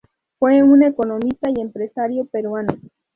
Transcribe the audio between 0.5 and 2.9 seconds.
un economista y empresario peruano.